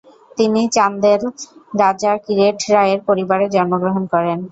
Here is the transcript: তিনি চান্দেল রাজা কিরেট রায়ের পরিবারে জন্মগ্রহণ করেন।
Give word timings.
তিনি 0.37 0.61
চান্দেল 0.75 1.21
রাজা 1.79 2.11
কিরেট 2.25 2.57
রায়ের 2.73 2.99
পরিবারে 3.07 3.45
জন্মগ্রহণ 3.55 4.03
করেন। 4.13 4.39